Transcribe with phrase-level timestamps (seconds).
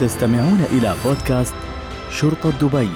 [0.00, 1.54] تستمعون إلى بودكاست
[2.10, 2.88] شرطة دبي.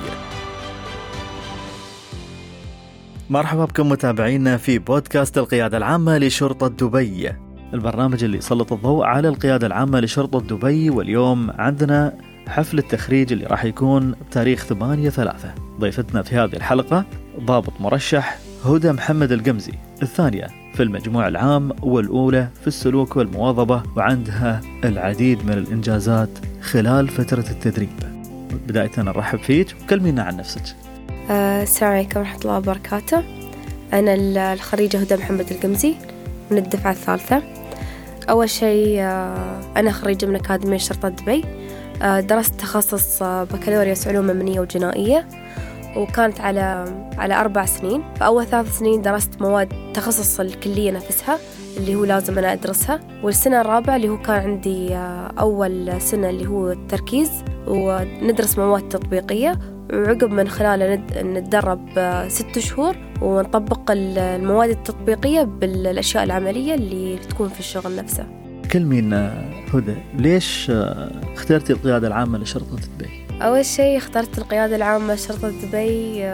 [3.31, 7.33] مرحبا بكم متابعينا في بودكاست القيادة العامة لشرطة دبي.
[7.75, 12.19] البرنامج اللي يسلط الضوء على القيادة العامة لشرطة دبي واليوم عندنا
[12.49, 17.05] حفل التخريج اللي راح يكون بتاريخ 8 3 ضيفتنا في هذه الحلقة
[17.41, 19.73] ضابط مرشح هدى محمد القمزي.
[20.03, 26.29] الثانية في المجموع العام والأولى في السلوك والمواظبة وعندها العديد من الإنجازات
[26.61, 27.89] خلال فترة التدريب.
[28.69, 30.63] بداية نرحب فيك وكلمينا عن نفسك.
[31.31, 33.23] آه، السلام عليكم ورحمة الله وبركاته.
[33.93, 34.15] أنا
[34.53, 35.95] الخريجة هدى محمد القمزي
[36.51, 37.43] من الدفعة الثالثة.
[38.31, 41.45] أول شيء آه، أنا خريجة من أكاديمية شرطة دبي.
[42.03, 45.29] آه، درست تخصص بكالوريوس علوم أمنية وجنائية.
[45.97, 46.85] وكانت على
[47.19, 48.03] على أربع سنين.
[48.21, 51.39] فأول ثلاث سنين درست مواد تخصص الكلية نفسها
[51.77, 53.01] اللي هو لازم أنا أدرسها.
[53.23, 54.95] والسنة الرابعة اللي هو كان عندي
[55.41, 57.31] أول سنة اللي هو التركيز.
[57.67, 59.59] وندرس مواد تطبيقية.
[59.93, 61.89] وعقب من خلاله نتدرب
[62.29, 62.97] ست شهور.
[63.23, 68.27] ونطبق المواد التطبيقية بالأشياء العملية اللي تكون في الشغل نفسه.
[68.73, 69.45] كلمينا
[69.75, 70.73] هدى ليش
[71.35, 76.25] اخترتي القيادة العامة لشرطة دبي؟ أول شيء اخترت القيادة العامة لشرطة دبي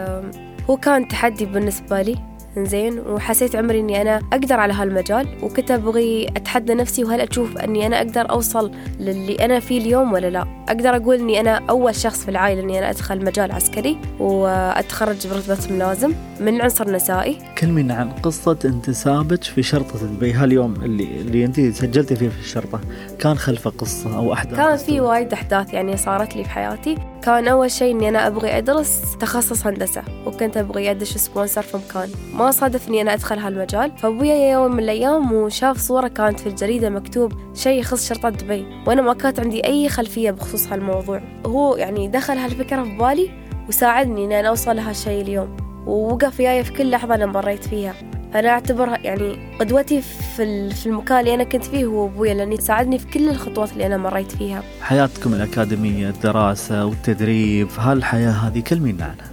[0.69, 2.28] هو كان تحدي بالنسبة لي.
[2.65, 7.85] زين وحسيت عمري إني أنا أقدر على هالمجال وكنت أبغي أتحدى نفسي وهل أشوف إني
[7.85, 12.23] أنا أقدر أوصل للي أنا فيه اليوم ولا لا؟ أقدر أقول إني أنا أول شخص
[12.23, 17.37] في العائلة إني أنا أدخل مجال عسكري وأتخرج برتبة ملازم من عنصر نسائي.
[17.57, 22.79] كلمينا عن قصة انتسابك في شرطة دبي هاليوم اللي اللي أنت سجلتي فيه في الشرطة
[23.19, 26.95] كان خلفه قصة أو أحداث؟ كان في وايد أحداث يعني صارت لي في حياتي.
[27.23, 32.09] كان أول شيء إني أنا أبغي أدرس تخصص هندسة وكنت أبغي أدش سبونسر في مكان.
[32.33, 33.91] ما صادف إني أنا أدخل هالمجال.
[33.97, 38.65] فأبويا يوم من الأيام وشاف صورة كانت في الجريدة مكتوب شيء يخص شرطة دبي.
[38.87, 41.21] وأنا ما كانت عندي أي خلفية بخصوص هالموضوع.
[41.45, 43.31] هو يعني دخل هالفكرة في بالي
[43.67, 45.57] وساعدني إني أنا أوصل لهالشيء اليوم.
[45.87, 47.93] ووقف وياي في كل لحظة أنا مريت فيها.
[48.35, 52.99] أنا أعتبرها يعني قدوتي في في المكان اللي أنا كنت فيه هو أبويا لأني ساعدني
[52.99, 54.63] في كل الخطوات اللي أنا مريت فيها.
[54.81, 59.29] حياتكم الأكاديمية الدراسة والتدريب هالحياة هذه كلمينا عنها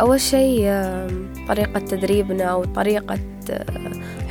[0.00, 0.64] أول شيء
[1.48, 3.18] طريقة تدريبنا أو طريقة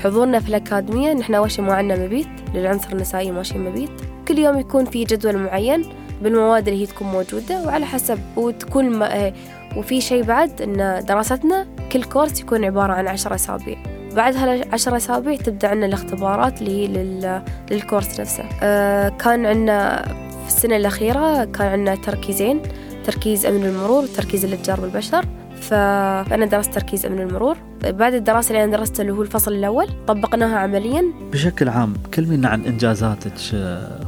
[0.04, 3.90] حضورنا في الأكاديمية نحن أول شيء ما عندنا مبيت للعنصر النسائي ماشي مبيت.
[4.28, 5.86] كل يوم يكون في جدول معين
[6.22, 9.34] بالمواد اللي هي تكون موجودة وعلى حسب وتكون ما
[9.78, 13.78] وفي شيء بعد إن دراستنا كل كورس يكون عبارة عن عشر أسابيع.
[14.16, 17.42] بعد هالعشر أسابيع تبدأ عنا الاختبارات اللي هي لل...
[17.72, 18.44] للكورس نفسه.
[18.64, 20.04] آه كان عنا
[20.42, 22.62] في السنة الأخيرة كان عنا تركيزين
[23.06, 25.26] تركيز أمن المرور وتركيز الإتجار بالبشر
[25.62, 27.58] فأنا درست تركيز أمن المرور.
[27.84, 31.04] بعد الدراسة اللي أنا درستها اللي هو الفصل الأول طبقناها عمليا.
[31.32, 33.56] بشكل عام كلمينا عن إنجازاتك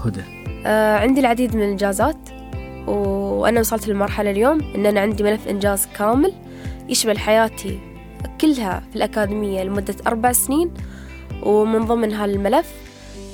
[0.06, 0.22] هدى؟
[0.66, 2.18] آه عندي العديد من الإنجازات.
[2.88, 6.34] وأنا وصلت للمرحلة اليوم إن أنا عندي ملف إنجاز كامل
[6.90, 7.80] يشمل حياتي
[8.41, 10.72] كلها في الأكاديمية لمدة أربع سنين
[11.44, 12.73] ومن ضمن هالملف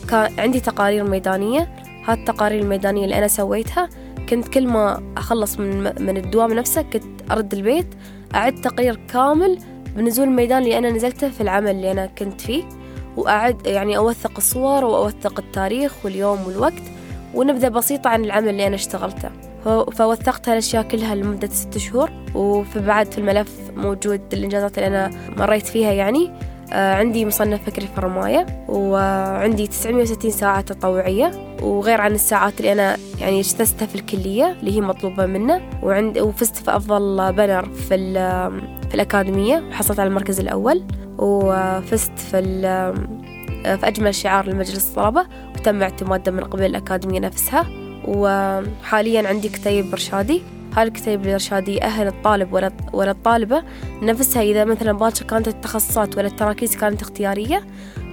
[0.10, 1.70] كان عندي تقارير ميدانية.
[2.06, 3.90] هالتقارير الميدانية اللي أنا سويتها
[4.30, 7.88] كنت كل ما أخلص من, من الدوام نفسه كنت أرد البيت
[8.36, 9.60] أعد تقرير كامل
[9.96, 12.64] بنزول الميدان اللي أنا نزلته في العمل اللي أنا كنت فيه
[13.18, 16.84] وأعد يعني أوثق الصور وأوثق التاريخ واليوم والوقت
[17.36, 19.30] ونبذة بسيطة عن العمل اللي أنا اشتغلته.
[19.64, 25.92] فوثقت هالأشياء كلها لمدة ست شهور وفي في الملف موجود الإنجازات اللي أنا مريت فيها
[25.92, 26.32] يعني.
[26.74, 31.32] آه عندي مصنف فكري في الرماية وعندي 960 ساعة تطوعية
[31.62, 36.56] وغير عن الساعات اللي أنا يعني اجتزتها في الكلية اللي هي مطلوبة منا وعند وفزت
[36.56, 37.98] في أفضل بانر في,
[38.90, 40.84] في الأكاديمية وحصلت على المركز الأول.
[41.18, 42.42] وفزت في
[43.64, 47.79] في أجمل شعار لمجلس الطلبة وتم اعتماده من قبل الأكاديمية نفسها.
[48.08, 50.42] وحاليا عندي كتيب إرشادي
[50.78, 53.64] هالكتيب الإرشادي يأهل الطالب ولا ولا الطالبة.
[54.02, 57.64] نفسها إذا مثلا باكر كانت التخصصات ولا التراكيز كانت اختيارية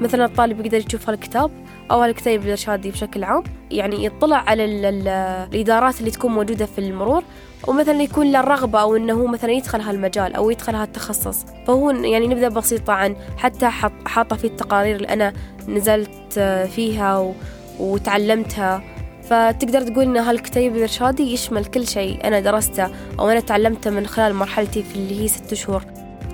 [0.01, 1.51] مثلا الطالب يقدر يشوف هالكتاب
[1.91, 3.43] أو هالكتيب الإرشادي بشكل عام.
[3.71, 5.09] يعني يطلع على ال ال
[5.53, 7.25] الإدارات اللي تكون موجودة في المرور.
[7.69, 11.45] ومثلا يكون له الرغبة أو إنه مثلا يدخل هالمجال أو يدخل هالتخصص.
[11.67, 13.69] فهو يعني نبدأ بسيطة عن حتى
[14.07, 15.33] حاطة فيه التقارير اللي أنا
[15.69, 16.39] نزلت
[16.75, 17.35] فيها
[17.81, 18.96] وتعلمتها.
[19.31, 22.89] فتقدر تقول إن هالكتيب الإرشادي يشمل كل شيء أنا درسته
[23.19, 25.83] أو أنا تعلمته من خلال مرحلتي في اللي هي ست شهور.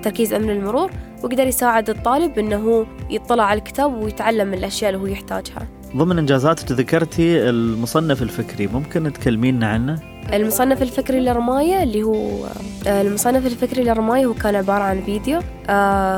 [0.03, 0.91] تركيز أمن المرور
[1.23, 5.67] ويقدر يساعد الطالب إنه يطلع على الكتاب ويتعلم من الأشياء اللي هو يحتاجها.
[5.95, 9.99] ضمن إنجازاتك ذكرتي المصنف الفكري ممكن تكلمينا عنه؟
[10.33, 12.45] المصنف الفكري للرماية اللي هو
[12.87, 15.39] المصنف الفكري للرماية هو كان عبارة عن فيديو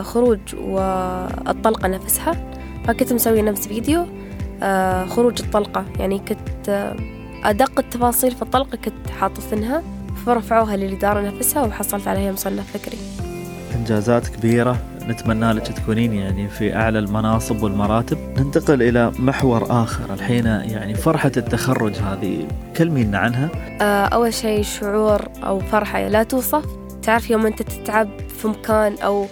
[0.03, 2.51] خروج والطلقة نفسها.
[2.87, 4.05] فكنت مسوي نفس فيديو.
[5.09, 5.85] خروج الطلقة.
[5.99, 6.95] يعني كنت
[7.43, 9.83] أدق التفاصيل في الطلقة كنت حاطثنها
[10.25, 12.97] فرفعوها للإدارة نفسها وحصلت عليها مصنف فكري.
[13.75, 14.77] إنجازات كبيرة.
[15.07, 18.17] نتمنى لك تكونين يعني في أعلى المناصب والمراتب.
[18.37, 22.47] ننتقل إلى محور آخر الحين يعني فرحة التخرج هذه.
[22.77, 23.49] كلمينا عنها.
[23.81, 26.65] آه، أول شيء شعور أو فرحة لا توصف.
[27.03, 29.25] تعرف يوم أنت تتعب في مكان أو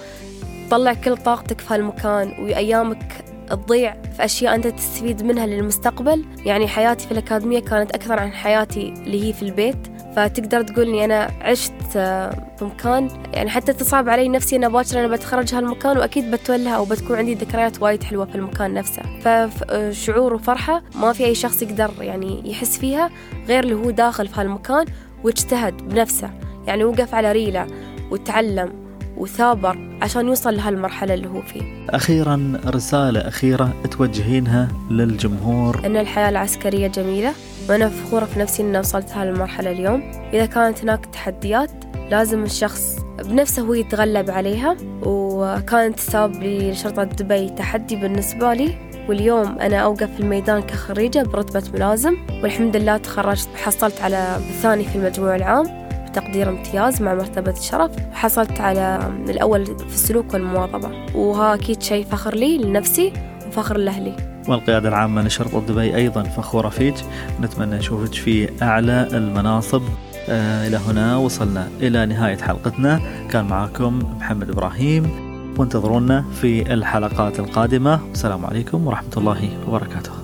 [0.68, 6.26] تطلع كل طاقتك في هالمكان وأيامك تضيع في أشياء أنت تستفيد منها للمستقبل.
[6.46, 9.78] يعني حياتي في الأكاديمية كانت أكثر عن حياتي اللي هي في البيت.
[10.16, 15.00] فتقدر تقول إني أنا عشت آه، في مكان يعني حتى تصعب علي نفسي أنا باكر
[15.00, 19.02] أنا بتخرج هالمكان وأكيد بتولها أو بتكون عندي ذكريات وايد حلوة في المكان نفسه.
[19.20, 23.10] فشعور وفرحة ما في أي شخص يقدر يعني يحس فيها
[23.48, 24.86] غير اللي هو داخل في هالمكان
[25.24, 26.30] واجتهد بنفسه.
[26.68, 27.68] يعني وقف على ريلة
[28.12, 28.83] وتعلم
[29.18, 31.62] وثابر عشان يوصل لهالمرحلة اللي هو فيه.
[31.90, 35.82] أخيرا رسالة أخيرة توجهينها للجمهور.
[35.86, 37.34] أن الحياة العسكرية جميلة
[37.70, 40.12] وأنا فخورة في نفسي أن وصلت هالمرحلة اليوم.
[40.34, 41.72] إذا كانت هناك تحديات
[42.12, 48.94] لازم الشخص بنفسه هو يتغلب عليها وكان انتساب لشرطة دبي تحدي بالنسبة لي.
[49.10, 54.96] واليوم أنا أوقف في الميدان كخريجة برتبة ملازم والحمد لله تخرجت وحصلت على الثاني في
[54.96, 55.83] المجموع العام.
[56.16, 60.90] تقدير امتياز مع مرتبة الشرف وحصلت على الأول في السلوك والمواظبة.
[61.16, 63.14] وها أكيد شيء فخر لي لنفسي
[63.48, 64.16] وفخر لأهلي.
[64.48, 66.96] والقيادة العامة لشرطة دبي أيضا فخورة فيك.
[67.42, 69.82] نتمنى نشوفك في أعلى المناصب.
[70.30, 73.00] آه إلى هنا وصلنا إلى نهاية حلقتنا.
[73.30, 75.10] كان معكم محمد إبراهيم.
[75.58, 78.00] وانتظرونا في الحلقات القادمة.
[78.10, 80.23] والسلام عليكم ورحمة الله وبركاته.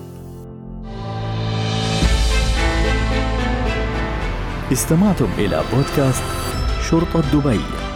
[4.72, 6.24] استمعتم إلى بودكاست
[6.90, 7.89] شرطة دبي.